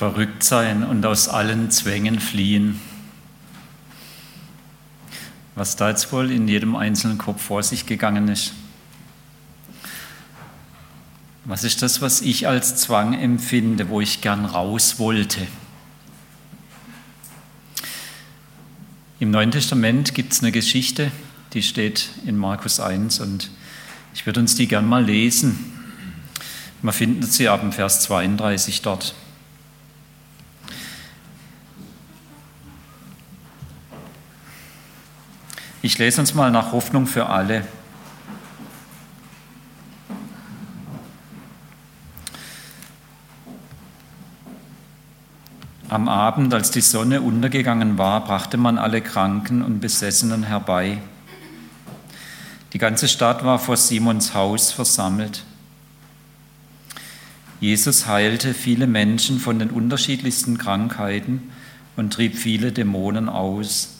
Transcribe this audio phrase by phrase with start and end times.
[0.00, 2.80] verrückt sein und aus allen Zwängen fliehen.
[5.56, 8.54] Was da jetzt wohl in jedem einzelnen Kopf vor sich gegangen ist.
[11.44, 15.46] Was ist das, was ich als Zwang empfinde, wo ich gern raus wollte?
[19.18, 21.12] Im Neuen Testament gibt es eine Geschichte,
[21.52, 23.50] die steht in Markus 1 und
[24.14, 25.58] ich würde uns die gern mal lesen.
[26.80, 29.14] Man findet sie ab dem Vers 32 dort.
[35.82, 37.64] Ich lese uns mal nach Hoffnung für alle.
[45.88, 50.98] Am Abend, als die Sonne untergegangen war, brachte man alle Kranken und Besessenen herbei.
[52.74, 55.44] Die ganze Stadt war vor Simons Haus versammelt.
[57.58, 61.50] Jesus heilte viele Menschen von den unterschiedlichsten Krankheiten
[61.96, 63.99] und trieb viele Dämonen aus.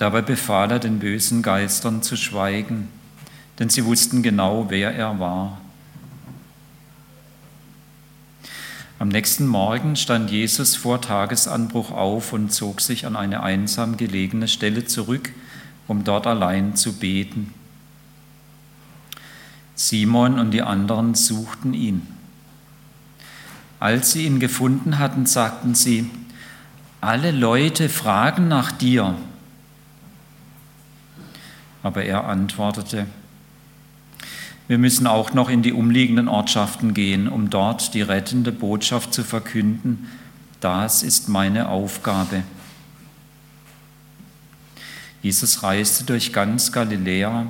[0.00, 2.88] Dabei befahl er den bösen Geistern zu schweigen,
[3.58, 5.60] denn sie wussten genau, wer er war.
[8.98, 14.48] Am nächsten Morgen stand Jesus vor Tagesanbruch auf und zog sich an eine einsam gelegene
[14.48, 15.34] Stelle zurück,
[15.86, 17.52] um dort allein zu beten.
[19.74, 22.06] Simon und die anderen suchten ihn.
[23.78, 26.08] Als sie ihn gefunden hatten, sagten sie,
[27.02, 29.14] alle Leute fragen nach dir.
[31.82, 33.06] Aber er antwortete,
[34.68, 39.24] wir müssen auch noch in die umliegenden Ortschaften gehen, um dort die rettende Botschaft zu
[39.24, 40.08] verkünden.
[40.60, 42.44] Das ist meine Aufgabe.
[45.22, 47.46] Jesus reiste durch ganz Galiläa,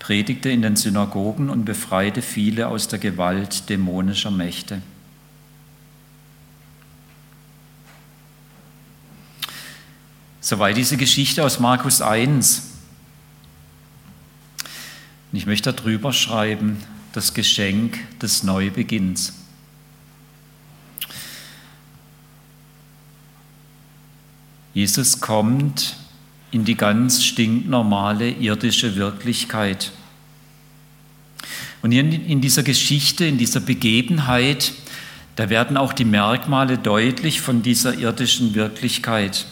[0.00, 4.82] predigte in den Synagogen und befreite viele aus der Gewalt dämonischer Mächte.
[10.40, 12.69] Soweit diese Geschichte aus Markus 1.
[15.30, 16.78] Und ich möchte darüber schreiben,
[17.12, 19.34] das Geschenk des Neubeginns.
[24.74, 25.96] Jesus kommt
[26.52, 29.92] in die ganz stinknormale irdische Wirklichkeit.
[31.82, 34.72] Und in dieser Geschichte, in dieser Begebenheit,
[35.36, 39.46] da werden auch die Merkmale deutlich von dieser irdischen Wirklichkeit.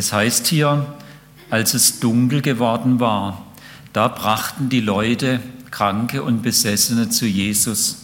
[0.00, 0.94] Es heißt hier,
[1.50, 3.44] als es dunkel geworden war,
[3.92, 5.40] da brachten die Leute
[5.70, 7.98] Kranke und Besessene zu Jesus.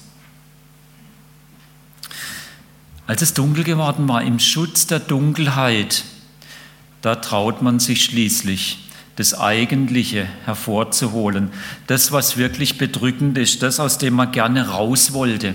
[3.06, 6.04] Als es dunkel geworden war, im Schutz der Dunkelheit,
[7.00, 11.50] da traut man sich schließlich, das Eigentliche hervorzuholen,
[11.86, 15.54] das, was wirklich bedrückend ist, das, aus dem man gerne raus wollte.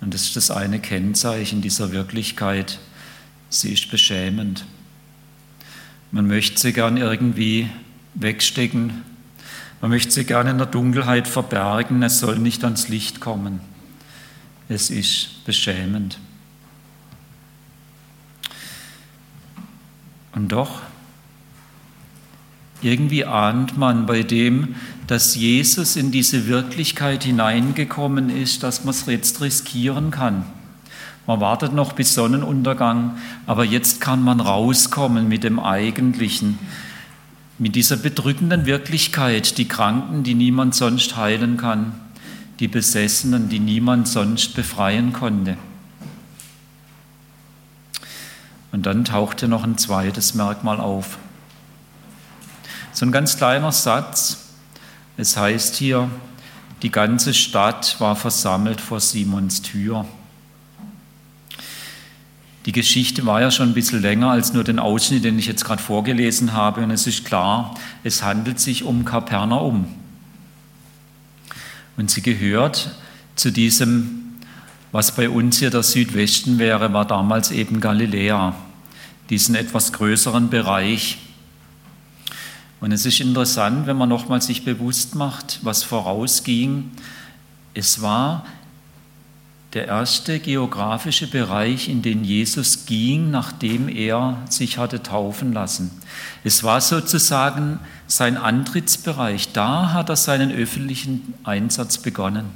[0.00, 2.78] Und das ist das eine Kennzeichen dieser Wirklichkeit.
[3.52, 4.64] Sie ist beschämend.
[6.10, 7.68] Man möchte sie gern irgendwie
[8.14, 9.02] wegstecken.
[9.82, 12.02] Man möchte sie gern in der Dunkelheit verbergen.
[12.02, 13.60] Es soll nicht ans Licht kommen.
[14.70, 16.18] Es ist beschämend.
[20.34, 20.80] Und doch,
[22.80, 24.76] irgendwie ahnt man bei dem,
[25.08, 30.46] dass Jesus in diese Wirklichkeit hineingekommen ist, dass man es jetzt riskieren kann.
[31.32, 33.16] Man wartet noch bis Sonnenuntergang,
[33.46, 36.58] aber jetzt kann man rauskommen mit dem Eigentlichen,
[37.58, 41.94] mit dieser bedrückenden Wirklichkeit, die Kranken, die niemand sonst heilen kann,
[42.60, 45.56] die Besessenen, die niemand sonst befreien konnte.
[48.70, 51.16] Und dann tauchte noch ein zweites Merkmal auf.
[52.92, 54.50] So ein ganz kleiner Satz.
[55.16, 56.10] Es heißt hier,
[56.82, 60.04] die ganze Stadt war versammelt vor Simons Tür.
[62.64, 65.64] Die Geschichte war ja schon ein bisschen länger als nur den Ausschnitt, den ich jetzt
[65.64, 66.82] gerade vorgelesen habe.
[66.82, 67.74] Und es ist klar,
[68.04, 69.86] es handelt sich um Kapernaum.
[71.96, 72.94] Und sie gehört
[73.34, 74.36] zu diesem,
[74.92, 78.54] was bei uns hier der Südwesten wäre, war damals eben Galiläa,
[79.30, 81.18] diesen etwas größeren Bereich.
[82.80, 86.90] Und es ist interessant, wenn man nochmal sich bewusst macht, was vorausging.
[87.74, 88.44] Es war
[89.74, 95.90] der erste geografische Bereich, in den Jesus ging, nachdem er sich hatte taufen lassen.
[96.44, 99.52] Es war sozusagen sein Antrittsbereich.
[99.52, 102.46] Da hat er seinen öffentlichen Einsatz begonnen.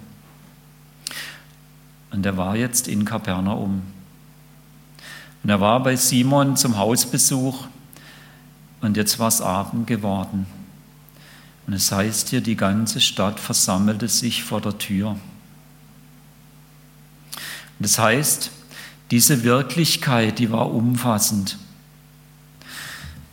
[2.10, 3.82] Und er war jetzt in Kapernaum.
[5.42, 7.66] Und er war bei Simon zum Hausbesuch
[8.82, 10.46] und jetzt war es Abend geworden.
[11.66, 15.16] Und es heißt hier, die ganze Stadt versammelte sich vor der Tür.
[17.78, 18.50] Und das heißt,
[19.10, 21.58] diese Wirklichkeit, die war umfassend.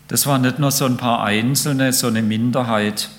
[0.08, 3.10] Das war nicht nur so ein paar Einzelne, so eine Minderheit.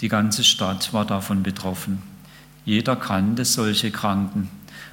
[0.00, 2.02] Die ganze Stadt war davon betroffen.
[2.64, 4.48] Jeder kannte solche Kranken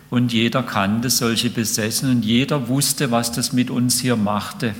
[0.10, 2.24] und jeder kannte solche Besessenen.
[2.24, 4.74] Jeder wusste, was das mit uns hier machte.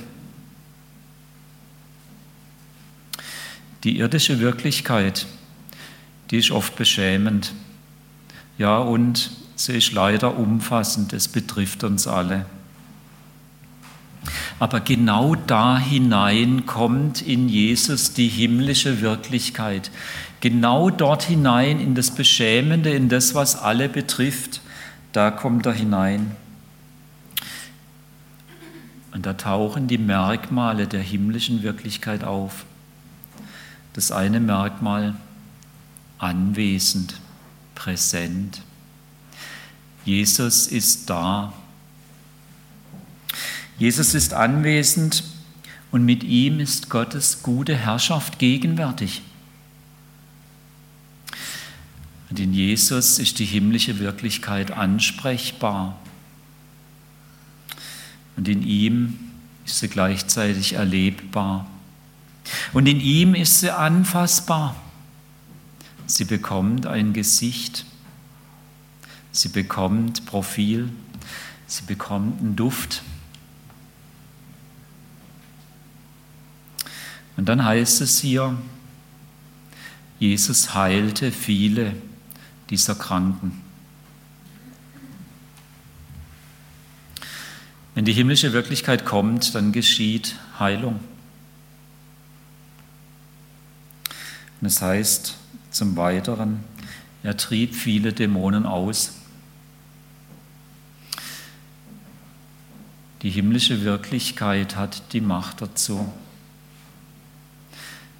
[3.84, 5.26] Die irdische Wirklichkeit,
[6.30, 7.52] die ist oft beschämend.
[8.58, 9.30] Ja, und
[9.64, 11.12] sie ist leider umfassend.
[11.12, 12.46] Es betrifft uns alle.
[14.58, 19.90] Aber genau da hinein kommt in Jesus die himmlische Wirklichkeit.
[20.40, 24.60] Genau dort hinein in das Beschämende, in das, was alle betrifft,
[25.12, 26.36] da kommt er hinein.
[29.12, 32.64] Und da tauchen die Merkmale der himmlischen Wirklichkeit auf.
[33.92, 35.14] Das eine Merkmal
[36.18, 37.14] anwesend,
[37.74, 38.62] präsent.
[40.10, 41.52] Jesus ist da.
[43.78, 45.22] Jesus ist anwesend
[45.92, 49.22] und mit ihm ist Gottes gute Herrschaft gegenwärtig.
[52.28, 55.96] Und in Jesus ist die himmlische Wirklichkeit ansprechbar.
[58.36, 59.16] Und in ihm
[59.64, 61.70] ist sie gleichzeitig erlebbar.
[62.72, 64.74] Und in ihm ist sie anfassbar.
[66.06, 67.86] Sie bekommt ein Gesicht.
[69.32, 70.90] Sie bekommt Profil.
[71.66, 73.02] Sie bekommt einen Duft.
[77.36, 78.58] Und dann heißt es hier,
[80.18, 81.94] Jesus heilte viele
[82.68, 83.62] dieser Kranken.
[87.94, 91.00] Wenn die himmlische Wirklichkeit kommt, dann geschieht Heilung.
[94.60, 95.36] Und es heißt
[95.70, 96.64] zum Weiteren,
[97.22, 99.19] er trieb viele Dämonen aus.
[103.22, 106.10] Die himmlische Wirklichkeit hat die Macht dazu.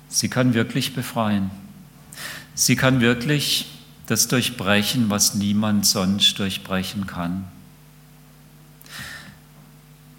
[0.08, 1.50] Sie kann wirklich befreien.
[2.54, 3.66] Sie kann wirklich
[4.06, 7.44] das durchbrechen, was niemand sonst durchbrechen kann.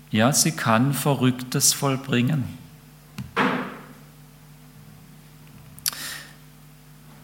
[0.10, 2.44] Ja, sie kann Verrücktes vollbringen.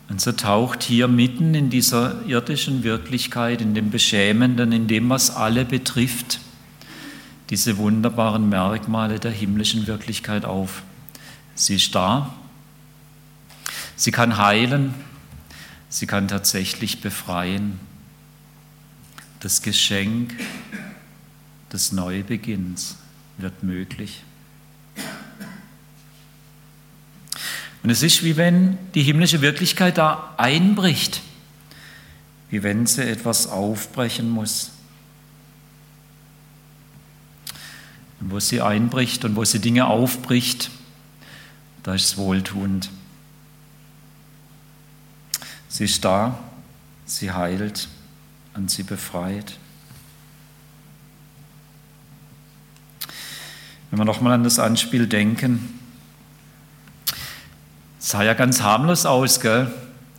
[0.10, 5.36] Und so taucht hier mitten in dieser irdischen Wirklichkeit, in dem Beschämenden, in dem, was
[5.36, 6.39] alle betrifft,
[7.49, 10.83] diese wunderbaren Merkmale der himmlischen Wirklichkeit auf.
[11.55, 12.33] Sie ist da,
[13.99, 14.94] Sie kann heilen,
[15.89, 17.79] sie kann tatsächlich befreien.
[19.39, 20.35] Das Geschenk
[21.73, 22.97] des Neubeginns
[23.39, 24.23] wird möglich.
[27.81, 31.21] Und es ist wie wenn die himmlische Wirklichkeit da einbricht,
[32.51, 34.73] wie wenn sie etwas aufbrechen muss.
[38.19, 40.71] Und wo sie einbricht und wo sie Dinge aufbricht,
[41.83, 42.89] da ist es wohltuend.
[45.69, 46.39] Sie ist da,
[47.05, 47.87] sie heilt
[48.55, 49.57] und sie befreit.
[53.89, 55.79] Wenn wir nochmal an das Anspiel denken,
[57.99, 59.71] sah ja ganz harmlos aus, gell?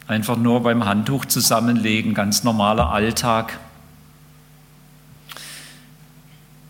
[0.07, 3.59] Einfach nur beim Handtuch zusammenlegen, ganz normaler Alltag.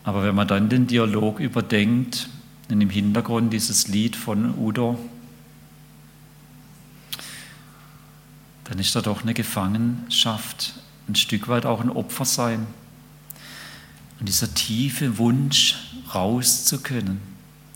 [0.09, 2.31] Aber wenn man dann den Dialog überdenkt
[2.71, 4.99] und im Hintergrund dieses Lied von Udo,
[8.65, 10.73] dann ist da doch eine Gefangenschaft,
[11.11, 12.67] ein Stück weit auch ein Opfer sein.
[14.19, 15.77] Und dieser tiefe Wunsch,
[16.15, 17.21] raus zu können,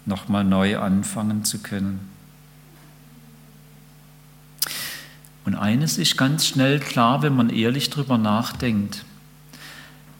[0.06, 2.00] nochmal neu anfangen zu können.
[5.44, 9.04] Und eines ist ganz schnell klar, wenn man ehrlich drüber nachdenkt.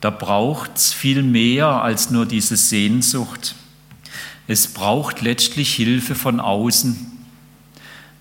[0.03, 3.55] Da braucht es viel mehr als nur diese Sehnsucht.
[4.49, 7.07] Es braucht letztlich Hilfe von außen.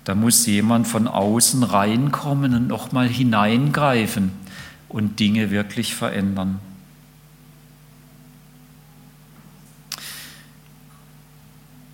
[0.04, 4.32] Da muss jemand von außen reinkommen und nochmal hineingreifen
[4.90, 6.60] und Dinge wirklich verändern.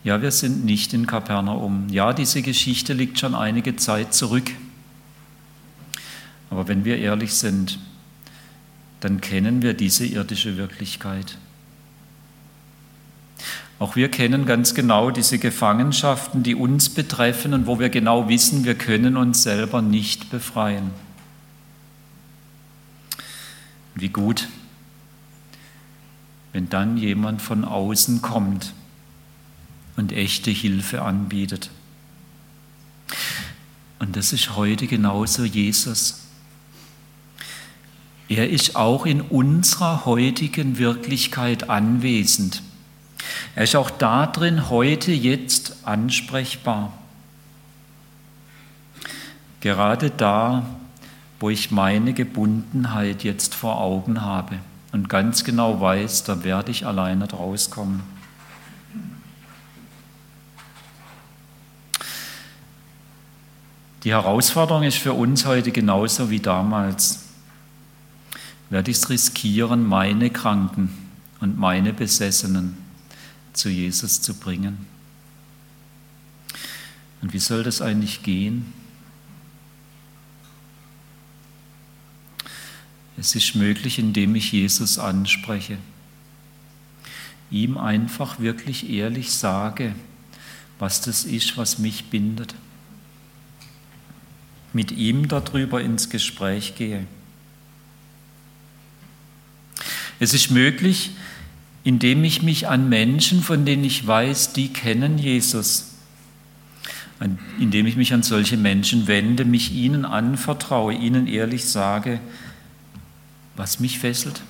[0.03, 1.87] Ja, wir sind nicht in Kapernaum.
[1.89, 4.51] Ja, diese Geschichte liegt schon einige Zeit zurück.
[6.49, 7.79] Aber wenn wir ehrlich sind,
[8.99, 11.37] dann kennen wir diese irdische Wirklichkeit.
[13.79, 18.65] Auch wir kennen ganz genau diese Gefangenschaften, die uns betreffen und wo wir genau wissen,
[18.65, 20.89] wir können uns selber nicht befreien.
[23.93, 24.47] Wie gut,
[26.53, 28.73] wenn dann jemand von außen kommt
[29.95, 31.69] und echte Hilfe anbietet.
[33.99, 36.26] Und das ist heute genauso Jesus.
[38.29, 42.61] Er ist auch in unserer heutigen Wirklichkeit anwesend.
[43.55, 46.91] Er ist auch darin heute jetzt ansprechbar.
[49.61, 50.65] Gerade da,
[51.39, 54.59] wo ich meine Gebundenheit jetzt vor Augen habe
[54.91, 58.03] und ganz genau weiß, da werde ich alleine rauskommen.
[64.03, 67.26] Die Herausforderung ist für uns heute genauso wie damals.
[68.69, 70.89] Werde ich es riskieren, meine Kranken
[71.39, 72.77] und meine Besessenen
[73.53, 74.85] zu Jesus zu bringen?
[77.21, 78.73] Und wie soll das eigentlich gehen?
[83.17, 85.79] Es ist möglich, indem ich Jesus anspreche,
[87.49, 89.95] ihm einfach wirklich ehrlich sage,
[90.77, 92.53] was das ist, was mich bindet,
[94.73, 97.07] mit ihm darüber ins Gespräch gehe.
[100.19, 101.11] Es ist möglich,
[101.83, 105.93] indem ich mich an Menschen, von denen ich weiß, die kennen Jesus,
[107.59, 112.19] indem ich mich an solche Menschen wende, mich ihnen anvertraue, ihnen ehrlich sage,
[113.55, 114.41] was mich fesselt.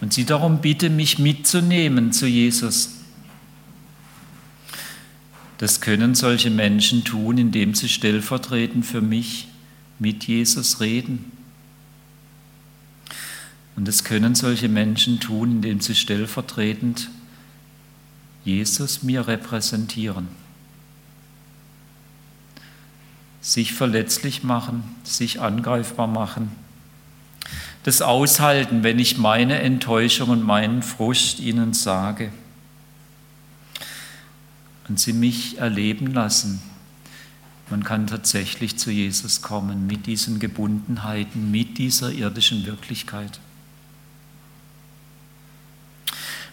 [0.00, 2.90] Und sie darum bitte, mich mitzunehmen zu Jesus.
[5.58, 9.48] Das können solche Menschen tun, indem sie stellvertretend für mich
[9.98, 11.32] mit Jesus reden.
[13.76, 17.10] Und das können solche Menschen tun, indem sie stellvertretend
[18.44, 20.28] Jesus mir repräsentieren.
[23.40, 26.50] Sich verletzlich machen, sich angreifbar machen
[27.84, 32.32] das aushalten, wenn ich meine Enttäuschung und meinen Frust ihnen sage.
[34.88, 36.62] Und sie mich erleben lassen.
[37.70, 43.38] Man kann tatsächlich zu Jesus kommen mit diesen Gebundenheiten, mit dieser irdischen Wirklichkeit.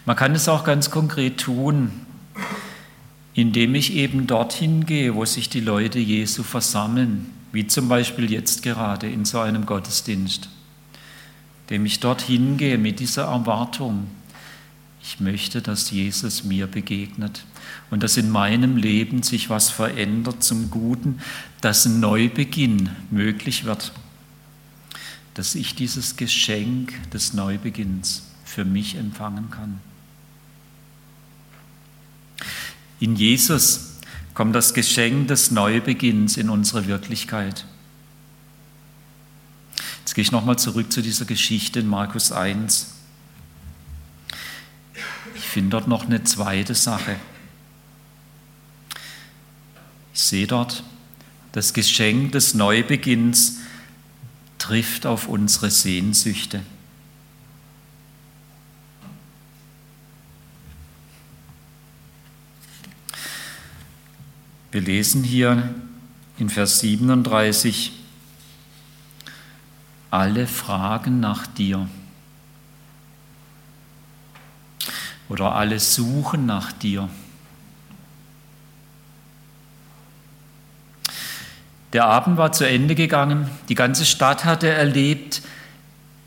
[0.04, 1.92] Man kann es auch ganz konkret tun,
[3.34, 8.62] indem ich eben dorthin gehe, wo sich die Leute Jesu versammeln, wie zum Beispiel jetzt
[8.62, 10.48] gerade in so einem Gottesdienst
[11.72, 14.06] dem ich dorthin gehe mit dieser Erwartung.
[15.02, 17.44] Ich möchte, dass Jesus mir begegnet
[17.90, 21.20] und dass in meinem Leben sich was verändert zum Guten,
[21.62, 23.92] dass ein Neubeginn möglich wird,
[25.32, 29.80] dass ich dieses Geschenk des Neubeginns für mich empfangen kann.
[33.02, 33.96] In Jesus
[34.32, 37.66] kommt das Geschenk des Neubeginns in unsere Wirklichkeit.
[39.98, 42.94] Jetzt gehe ich nochmal zurück zu dieser Geschichte in Markus 1.
[45.34, 47.16] Ich finde dort noch eine zweite Sache.
[50.14, 50.84] Ich sehe dort,
[51.50, 53.56] das Geschenk des Neubeginns
[54.58, 56.62] trifft auf unsere Sehnsüchte.
[64.72, 65.68] Wir lesen hier
[66.38, 67.92] in Vers 37,
[70.10, 71.86] alle fragen nach dir.
[75.28, 77.10] Oder alle suchen nach dir.
[81.92, 85.42] Der Abend war zu Ende gegangen, die ganze Stadt hatte erlebt,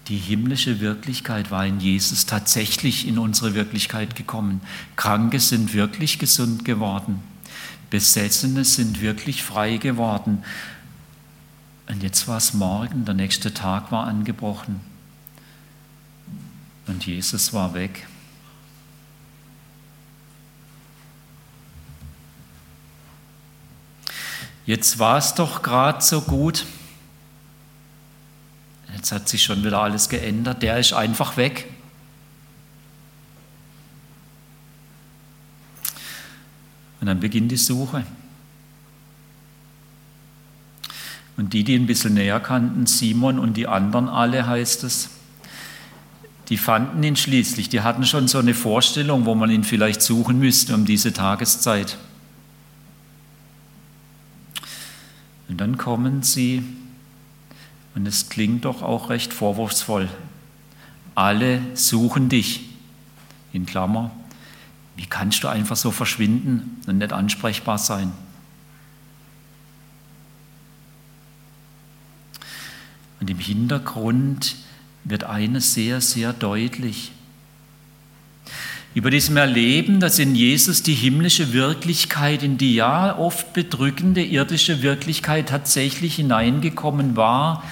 [0.08, 4.62] die himmlische Wirklichkeit war in Jesus tatsächlich in unsere Wirklichkeit gekommen.
[4.96, 7.24] Kranke sind wirklich gesund geworden.
[7.96, 10.44] Besessene sind wirklich frei geworden.
[11.88, 14.82] Und jetzt war es morgen, der nächste Tag war angebrochen.
[16.88, 18.06] Und Jesus war weg.
[24.66, 26.66] Jetzt war es doch gerade so gut.
[28.94, 30.64] Jetzt hat sich schon wieder alles geändert.
[30.64, 31.72] Der ist einfach weg.
[37.06, 38.04] Und dann beginnt die Suche.
[41.38, 45.12] Und die, die ein bisschen näher kannten, Simon und die anderen alle, heißt es,
[46.50, 47.70] die fanden ihn schließlich.
[47.70, 52.00] Die hatten schon so eine Vorstellung, wo man ihn vielleicht suchen müsste um diese Tageszeit.
[55.48, 56.64] Und dann kommen sie,
[57.94, 60.10] und es klingt doch auch recht vorwurfsvoll.
[61.14, 62.62] Alle suchen dich.
[63.54, 64.10] In Klammer,
[64.96, 68.12] wie kannst du einfach so verschwinden und nicht ansprechbar sein?
[73.20, 74.56] Und im Hintergrund
[75.04, 77.12] wird eines sehr, sehr deutlich.
[78.94, 84.82] über diesem Erleben, dass in Jesus die himmlische Wirklichkeit, in die ja oft bedrückende irdische
[84.82, 87.64] Wirklichkeit tatsächlich hineingekommen war,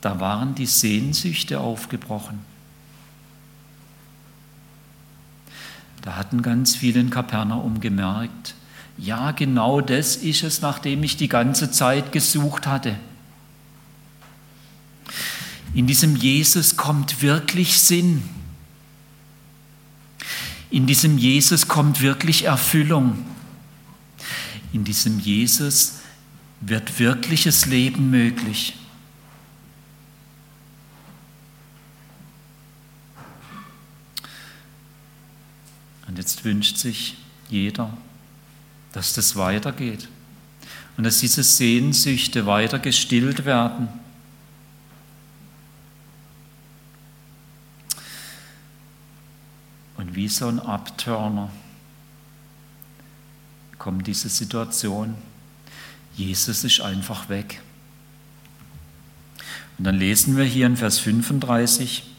[0.00, 2.38] da waren die Sehnsüchte aufgebrochen.
[6.06, 8.54] Da hatten ganz viele in Kapernaum gemerkt,
[8.96, 12.96] ja, genau das ist es, nachdem ich die ganze Zeit gesucht hatte.
[15.74, 18.22] In diesem Jesus kommt wirklich Sinn.
[20.70, 23.26] In diesem Jesus kommt wirklich Erfüllung.
[24.72, 25.94] In diesem Jesus
[26.60, 28.76] wird wirkliches Leben möglich.
[36.16, 37.14] Und jetzt wünscht sich
[37.50, 37.94] jeder,
[38.92, 40.08] dass das weitergeht
[40.96, 43.88] und dass diese Sehnsüchte weiter gestillt werden.
[49.98, 51.50] Und wie so ein Abturner
[53.76, 55.16] kommt diese Situation.
[56.14, 57.60] Jesus ist einfach weg.
[59.76, 62.15] Und dann lesen wir hier in Vers 35,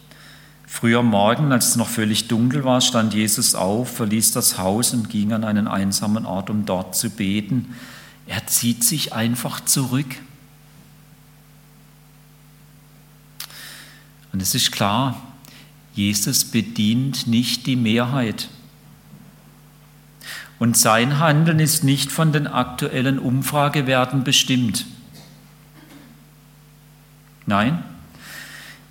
[0.80, 5.10] Früher Morgen, als es noch völlig dunkel war, stand Jesus auf, verließ das Haus und
[5.10, 7.74] ging an einen einsamen Ort, um dort zu beten.
[8.28, 10.06] Er zieht sich einfach zurück.
[14.32, 15.20] Und es ist klar,
[15.96, 18.48] Jesus bedient nicht die Mehrheit.
[20.60, 24.86] Und sein Handeln ist nicht von den aktuellen Umfragewerten bestimmt.
[27.48, 27.84] Nein,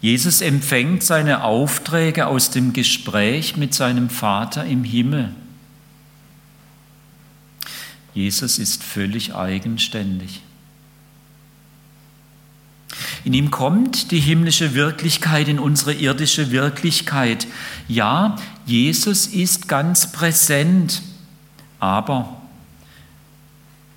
[0.00, 5.34] Jesus empfängt seine Aufträge aus dem Gespräch mit seinem Vater im Himmel.
[8.14, 10.40] Jesus ist völlig eigenständig.
[13.24, 17.46] In ihm kommt die himmlische Wirklichkeit in unsere irdische Wirklichkeit.
[17.88, 21.02] Ja, Jesus ist ganz präsent,
[21.80, 22.40] aber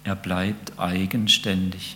[0.04, 1.96] er bleibt eigenständig.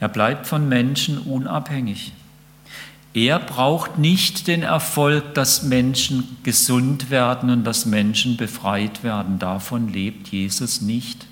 [0.00, 2.12] Er bleibt von Menschen unabhängig.
[3.12, 9.38] Er braucht nicht den Erfolg, dass Menschen gesund werden und dass Menschen befreit werden.
[9.38, 11.26] Davon lebt Jesus nicht.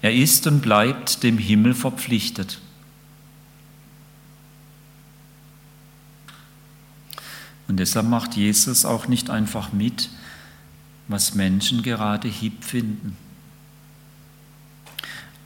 [0.00, 2.58] Er ist und bleibt dem Himmel verpflichtet.
[7.68, 10.10] Und deshalb macht Jesus auch nicht einfach mit,
[11.08, 13.16] was Menschen gerade hip finden.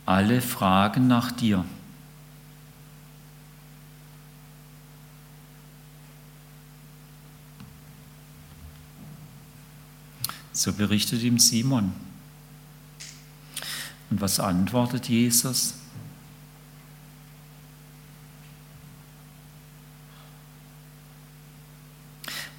[0.07, 1.65] Alle fragen nach dir.
[10.53, 11.93] So berichtet ihm Simon.
[14.11, 15.75] Und was antwortet Jesus?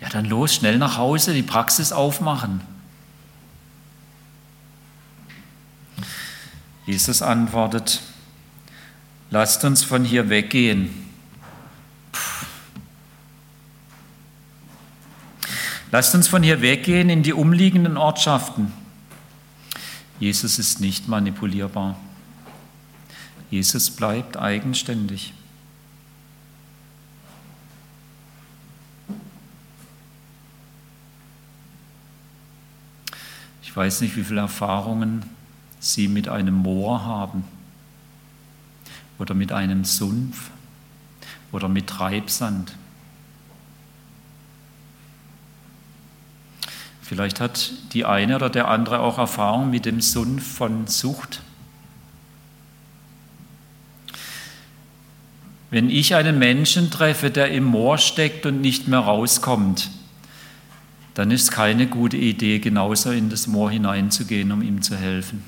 [0.01, 2.76] Ja, dann los, schnell nach Hause, die Praxis aufmachen.
[6.88, 8.02] Jesus antwortet,
[9.30, 10.89] lasst uns von hier weggehen.
[15.91, 18.71] Lasst uns von hier weggehen in die umliegenden Ortschaften.
[20.19, 22.00] Jesus ist nicht manipulierbar.
[23.52, 25.34] Jesus bleibt eigenständig.
[33.62, 35.37] Ich weiß nicht, wie viele Erfahrungen
[35.79, 37.43] sie mit einem Moor haben
[39.19, 40.51] oder mit einem Sumpf
[41.51, 42.75] oder mit Treibsand.
[47.01, 51.41] Vielleicht hat die eine oder der andere auch Erfahrung mit dem Sumpf von Sucht.
[55.69, 59.89] Wenn ich einen Menschen treffe, der im Moor steckt und nicht mehr rauskommt,
[61.13, 65.43] dann ist keine gute Idee, genauso in das Moor hineinzugehen, um ihm zu helfen.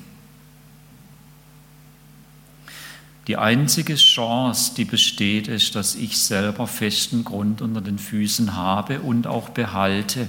[3.26, 9.00] Die einzige Chance, die besteht, ist, dass ich selber festen Grund unter den Füßen habe
[9.00, 10.28] und auch behalte,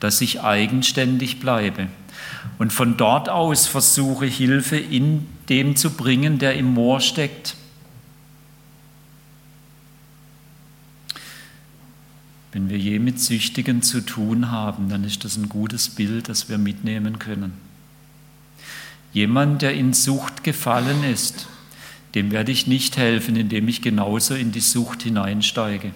[0.00, 1.88] dass ich eigenständig bleibe
[2.58, 7.54] und von dort aus versuche, Hilfe in dem zu bringen, der im Moor steckt.
[12.52, 16.48] Wenn wir je mit Süchtigen zu tun haben, dann ist das ein gutes Bild, das
[16.48, 17.52] wir mitnehmen können.
[19.12, 21.48] Jemand, der in Sucht gefallen ist,
[22.16, 25.92] dem werde ich nicht helfen, indem ich genauso in die Sucht hineinsteige.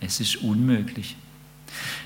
[0.00, 1.14] Es ist unmöglich.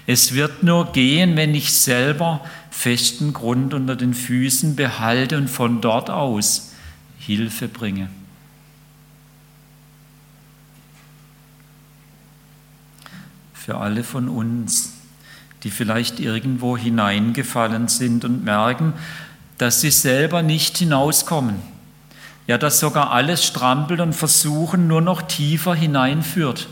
[0.07, 5.81] Es wird nur gehen, wenn ich selber festen Grund unter den Füßen behalte und von
[5.81, 6.73] dort aus
[7.19, 8.11] Hilfe bringe.
[13.65, 14.93] für alle von uns,
[15.63, 18.93] die vielleicht irgendwo hineingefallen sind und merken,
[19.57, 21.74] dass sie selber nicht hinauskommen.
[22.47, 26.69] Ja, dass sogar alles strampelt und versuchen nur noch tiefer hineinführt.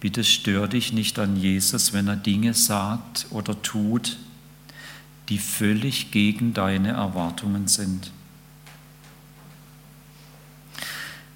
[0.00, 4.16] Bitte stör dich nicht an Jesus, wenn er Dinge sagt oder tut,
[5.28, 8.12] die völlig gegen deine Erwartungen sind.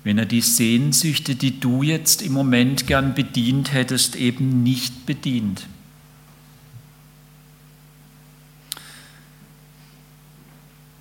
[0.05, 5.67] Wenn er die Sehnsüchte, die du jetzt im Moment gern bedient hättest, eben nicht bedient.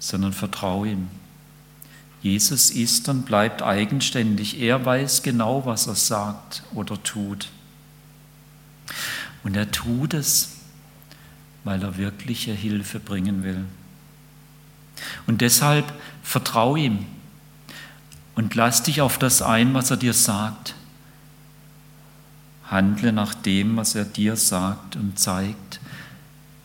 [0.01, 1.07] Sondern vertraue ihm.
[2.21, 4.59] Jesus ist und bleibt eigenständig.
[4.59, 7.47] Er weiß genau, was er sagt oder tut.
[9.43, 10.57] Und er tut es,
[11.63, 13.63] weil er wirkliche Hilfe bringen will.
[15.25, 17.05] Und deshalb vertraue ihm
[18.35, 20.75] und lass dich auf das ein, was er dir sagt.
[22.65, 25.70] Handle nach dem, was er dir sagt und zeigt.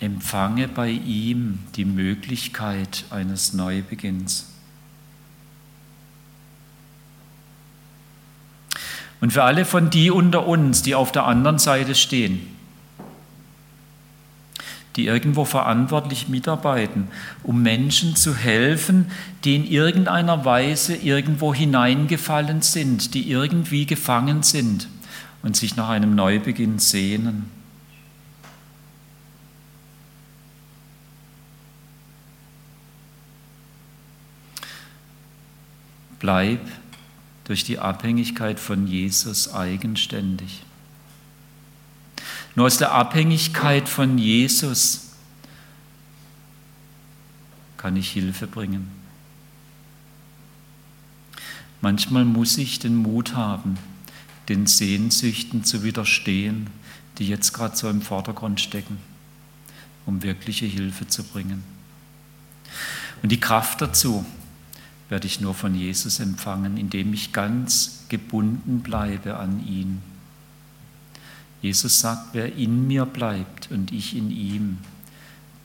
[0.07, 4.53] Empfange bei ihm die Möglichkeit eines Neubeginns.
[9.21, 12.41] Und für alle von die unter uns, die auf der anderen Seite stehen,
[14.95, 17.09] die irgendwo verantwortlich mitarbeiten,
[17.43, 19.11] um Menschen zu helfen,
[19.43, 24.89] die in irgendeiner Weise irgendwo hineingefallen sind, die irgendwie gefangen sind
[25.43, 27.56] und sich nach einem Neubeginn sehnen.
[36.19, 36.61] Bleib
[37.45, 40.63] durch die Abhängigkeit von Jesus eigenständig.
[42.55, 45.11] Nur aus der Abhängigkeit von Jesus
[47.77, 48.91] kann ich Hilfe bringen.
[51.81, 53.79] Manchmal muss ich den Mut haben,
[54.49, 56.69] den Sehnsüchten zu widerstehen,
[57.19, 58.99] die jetzt gerade so im Vordergrund stecken,
[60.07, 61.63] um wirkliche Hilfe zu bringen.
[63.23, 64.25] Und die Kraft dazu,
[65.09, 70.03] werde ich nur von Jesus empfangen, indem ich ganz gebunden bleibe an ihn.
[71.63, 74.79] Jesus sagt, wer in mir bleibt und ich in ihm,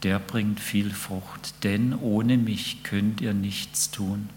[0.04, 4.30] der bringt viel Frucht, denn ohne mich könnt ihr nichts tun.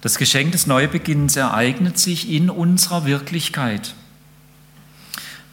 [0.00, 3.94] Das Geschenk des Neubeginns ereignet sich in unserer Wirklichkeit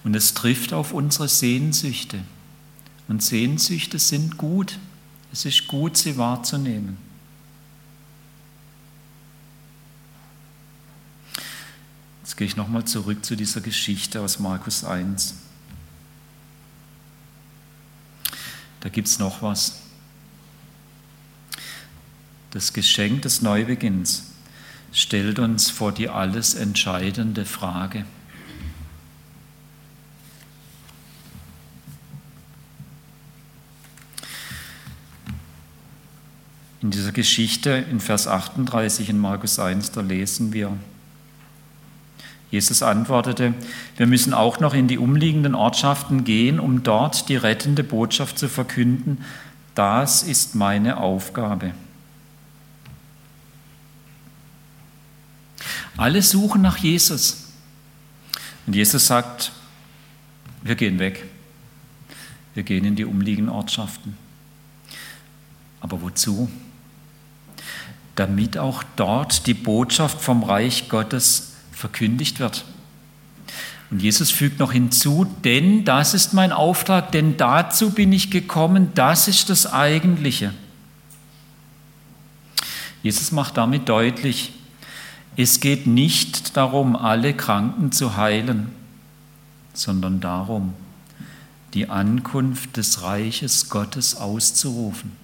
[0.04, 2.20] und es trifft auf unsere Sehnsüchte.
[3.12, 4.80] Und Sehnsüchte sind gut.
[5.34, 6.98] Es ist gut, sie wahrzunehmen.
[12.22, 15.36] Jetzt gehe ich nochmal zurück zu dieser Geschichte aus Markus 1.
[18.80, 19.82] Da gibt es noch was.
[22.52, 24.28] Das Geschenk des Neubeginns
[24.94, 28.06] stellt uns vor die alles entscheidende Frage.
[36.82, 40.76] In dieser Geschichte in Vers 38 in Markus 1, da lesen wir,
[42.50, 43.54] Jesus antwortete,
[43.96, 48.50] wir müssen auch noch in die umliegenden Ortschaften gehen, um dort die rettende Botschaft zu
[48.50, 49.24] verkünden.
[49.74, 51.72] Das ist meine Aufgabe.
[55.96, 57.52] Alle suchen nach Jesus.
[58.68, 59.52] Und Jesus sagt,
[60.62, 61.24] wir gehen weg.
[62.54, 64.18] Wir gehen in die umliegenden Ortschaften.
[65.80, 66.50] Aber wozu?
[68.16, 72.66] Damit auch dort die Botschaft vom Reich Gottes verkündigt wird.
[73.90, 78.92] Und Jesus fügt noch hinzu, denn das ist mein Auftrag, denn dazu bin ich gekommen,
[78.96, 80.54] das ist das Eigentliche.
[83.04, 84.54] Jesus macht damit deutlich,
[85.36, 88.72] es geht nicht darum, alle Kranken zu heilen,
[89.74, 90.74] sondern darum,
[91.74, 95.21] die Ankunft des Reiches Gottes auszurufen.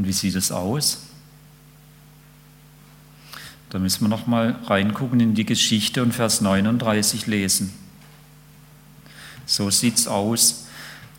[0.00, 1.02] Und wie sieht es aus?
[3.68, 7.74] Da müssen wir noch mal reingucken in die Geschichte und Vers 39 lesen.
[9.44, 10.68] So sieht's aus.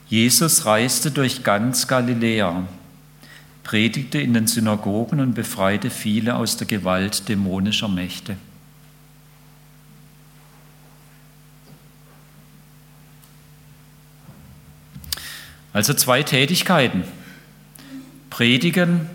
[0.10, 2.68] Jesus reiste durch ganz Galiläa,
[3.64, 8.36] predigte in den Synagogen und befreite viele aus der Gewalt dämonischer Mächte.
[15.72, 17.04] Also zwei Tätigkeiten
[18.42, 19.08] predigen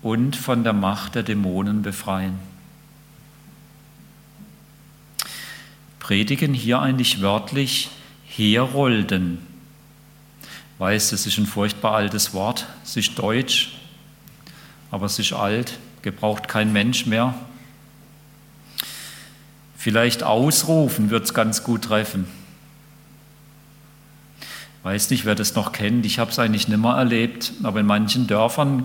[0.00, 2.38] und von der Macht der Dämonen befreien.
[6.00, 7.90] Predigen hier eigentlich wörtlich
[8.26, 9.46] herrollten.
[10.78, 12.64] Weiß, das ist ein furchtbar altes Wort.
[12.82, 13.76] Es ist deutsch,
[14.90, 17.34] aber es ist alt, gebraucht kein Mensch mehr.
[19.76, 22.26] Vielleicht ausrufen wird es ganz gut treffen.
[24.86, 26.06] Weiß nicht, wer das noch kennt.
[26.06, 28.84] Ich habe es eigentlich nicht mehr erlebt, aber in manchen Dörfern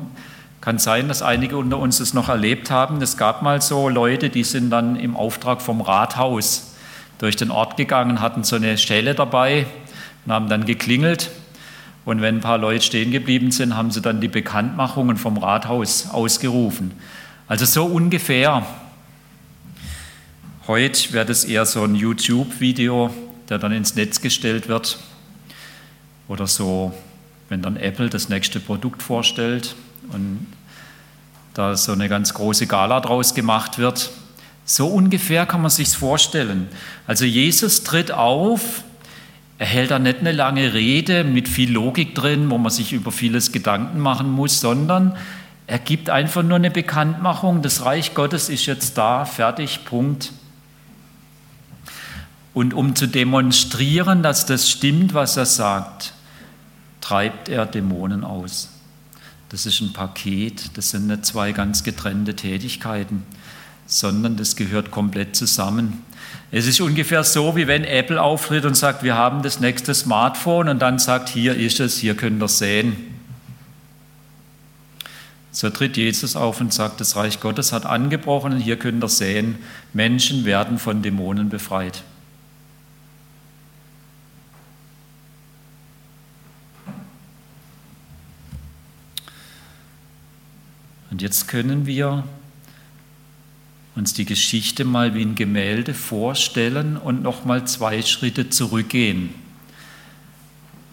[0.59, 2.99] kann sein, dass einige unter uns es noch erlebt haben.
[3.03, 6.73] Es gab mal so Leute, die sind dann im Auftrag vom Rathaus
[7.19, 9.67] durch den Ort gegangen, hatten so eine Schelle dabei
[10.25, 11.29] und haben dann geklingelt
[12.03, 16.09] und wenn ein paar Leute stehen geblieben sind, haben sie dann die Bekanntmachungen vom Rathaus
[16.09, 16.93] ausgerufen.
[17.47, 18.65] Also so ungefähr.
[20.65, 23.11] Heute wird es eher so ein YouTube-Video,
[23.49, 24.97] der dann ins Netz gestellt wird.
[26.31, 26.93] Oder so,
[27.49, 29.75] wenn dann Apple das nächste Produkt vorstellt
[30.13, 30.47] und
[31.53, 34.11] da so eine ganz große Gala draus gemacht wird.
[34.63, 36.69] So ungefähr kann man sich vorstellen.
[37.05, 38.83] Also Jesus tritt auf
[39.57, 43.11] er hält da nicht eine lange Rede mit viel Logik drin, wo man sich über
[43.11, 45.15] vieles Gedanken machen muss, sondern
[45.67, 50.31] er gibt einfach nur eine Bekanntmachung, das Reich Gottes ist jetzt da, fertig, Punkt.
[52.55, 56.13] Und um zu demonstrieren, dass das stimmt, was er sagt,
[57.11, 58.69] treibt er Dämonen aus.
[59.49, 63.23] Das ist ein Paket, das sind nicht zwei ganz getrennte Tätigkeiten,
[63.85, 66.05] sondern das gehört komplett zusammen.
[66.51, 70.69] Es ist ungefähr so, wie wenn Apple auftritt und sagt, wir haben das nächste Smartphone
[70.69, 72.95] und dann sagt, hier ist es, hier könnt ihr sehen.
[75.51, 79.09] So tritt Jesus auf und sagt, das Reich Gottes hat angebrochen und hier könnt ihr
[79.09, 79.57] sehen,
[79.91, 82.03] Menschen werden von Dämonen befreit.
[91.11, 92.23] Und jetzt können wir
[93.95, 99.35] uns die Geschichte mal wie ein Gemälde vorstellen und nochmal zwei Schritte zurückgehen,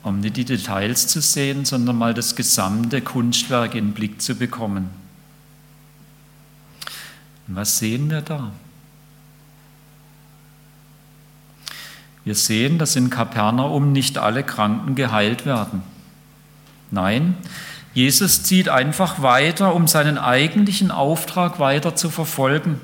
[0.02, 4.34] um nicht die Details zu sehen, sondern mal das gesamte Kunstwerk in den Blick zu
[4.34, 4.90] bekommen.
[7.46, 8.50] Und was sehen wir da?
[12.24, 15.82] Wir sehen, dass in Kapernaum nicht alle Kranken geheilt werden.
[16.90, 17.36] Nein,
[17.98, 22.80] Jesus zieht einfach weiter, um seinen eigentlichen Auftrag weiter zu verfolgen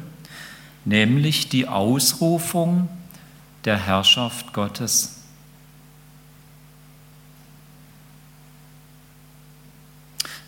[0.85, 2.89] nämlich die Ausrufung
[3.65, 5.21] der Herrschaft Gottes.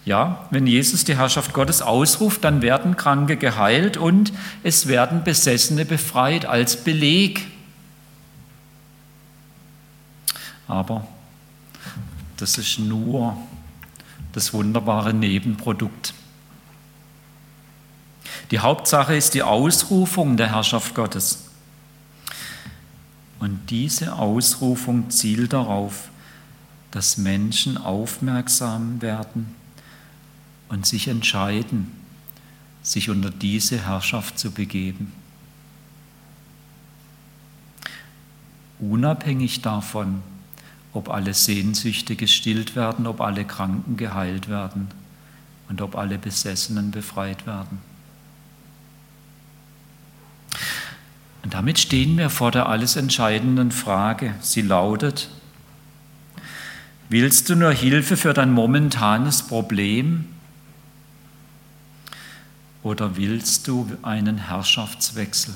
[0.04, 5.84] Ja, wenn Jesus die Herrschaft Gottes ausruft, dann werden Kranke geheilt und es werden Besessene
[5.84, 7.46] befreit als Beleg.
[10.68, 11.08] Aber
[12.36, 13.36] das ist nur
[14.36, 16.12] das wunderbare Nebenprodukt.
[18.50, 21.48] Die Hauptsache ist die Ausrufung der Herrschaft Gottes.
[23.38, 26.10] Und diese Ausrufung zielt darauf,
[26.90, 29.54] dass Menschen aufmerksam werden
[30.68, 31.90] und sich entscheiden,
[32.82, 35.12] sich unter diese Herrschaft zu begeben.
[38.80, 40.22] Unabhängig davon,
[40.96, 44.88] ob alle Sehnsüchte gestillt werden, ob alle Kranken geheilt werden
[45.68, 47.78] und ob alle Besessenen befreit werden.
[51.42, 54.34] Und damit stehen wir vor der alles entscheidenden Frage.
[54.40, 55.28] Sie lautet,
[57.10, 60.24] willst du nur Hilfe für dein momentanes Problem
[62.82, 65.54] oder willst du einen Herrschaftswechsel?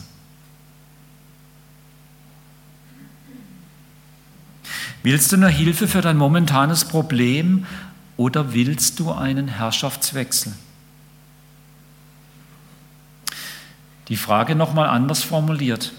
[5.03, 7.67] Willst du nur Hilfe für dein momentanes Problem
[8.17, 10.53] oder willst du einen Herrschaftswechsel?
[14.09, 15.93] Die Frage nochmal anders formuliert.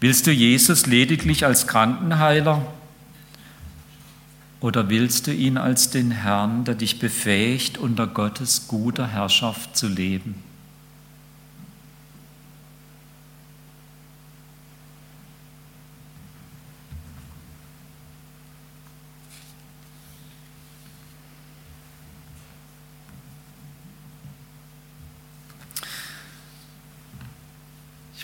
[0.00, 2.64] Willst du Jesus lediglich als Krankenheiler
[4.60, 9.88] oder willst du ihn als den Herrn, der dich befähigt, unter Gottes guter Herrschaft zu
[9.88, 10.45] leben?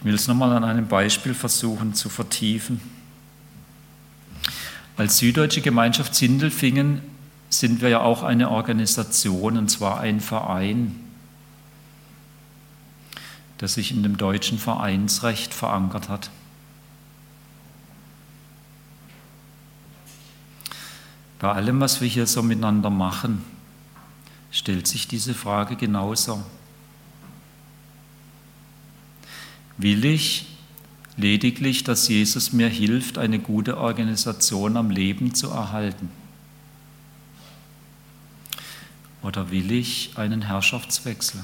[0.03, 2.81] Ich will es nochmal an einem Beispiel versuchen zu vertiefen.
[4.97, 7.03] Als Süddeutsche Gemeinschaft Sindelfingen
[7.51, 10.99] sind wir ja auch eine Organisation, und zwar ein Verein,
[13.61, 16.31] der sich in dem deutschen Vereinsrecht verankert hat.
[21.39, 23.45] Bei allem, was wir hier so miteinander machen,
[24.51, 26.43] stellt sich diese Frage genauso.
[29.79, 30.47] Will ich
[31.17, 36.11] lediglich, dass Jesus mir hilft, eine gute Organisation am Leben zu erhalten?
[39.23, 41.43] Oder will ich einen Herrschaftswechsel?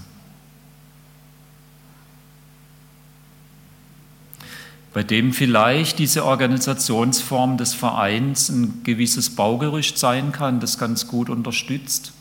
[4.98, 11.30] bei dem vielleicht diese Organisationsform des Vereins ein gewisses Baugerüst sein kann, das ganz gut
[11.30, 12.12] unterstützt,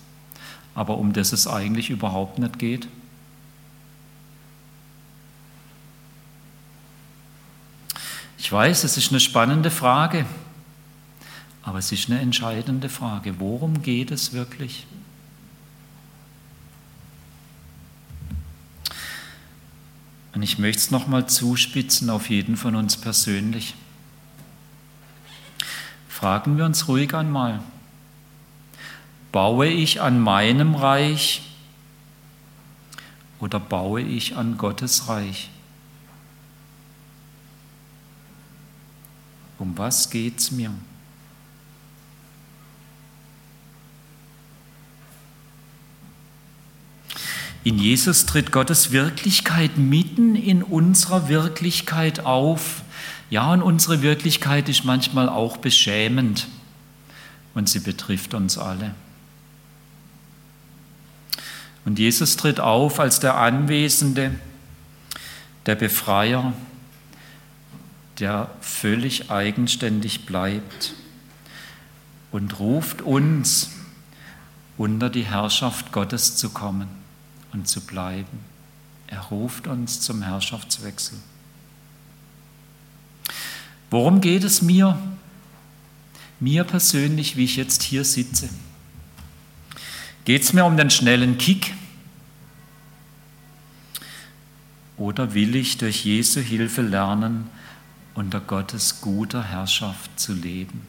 [0.76, 2.88] aber um das es eigentlich überhaupt nicht geht.
[8.47, 10.25] Ich weiß, es ist eine spannende Frage,
[11.63, 13.41] aber es ist eine entscheidende Frage.
[13.41, 14.88] Worum geht es wirklich?
[20.33, 23.73] Und ich möchte es nochmal zuspitzen auf jeden von uns persönlich.
[26.07, 27.62] Fragen wir uns ruhig einmal,
[29.33, 31.41] baue ich an meinem Reich
[33.41, 35.49] oder baue ich an Gottes Reich?
[39.60, 40.72] Um was geht es mir?
[47.63, 52.82] In Jesus tritt Gottes Wirklichkeit mitten in unserer Wirklichkeit auf.
[53.30, 56.48] Ja, und unsere Wirklichkeit ist manchmal auch beschämend
[57.54, 58.96] und sie betrifft uns alle.
[61.84, 64.32] Und Jesus tritt auf als der Anwesende,
[65.65, 66.54] der Befreier,
[68.19, 70.93] der völlig eigenständig bleibt
[72.32, 73.71] und ruft uns,
[74.77, 76.88] unter die Herrschaft Gottes zu kommen
[77.51, 78.39] und zu bleiben.
[79.08, 81.17] Er ruft uns zum Herrschaftswechsel.
[83.89, 84.99] Worum geht es mir?
[86.39, 88.49] Mir persönlich, wie ich jetzt hier sitze.
[90.25, 91.73] Geht es mir um den schnellen Kick?
[94.97, 97.49] Oder will ich durch Jesu Hilfe lernen,
[98.17, 100.88] unter Gottes guter Herrschaft zu leben.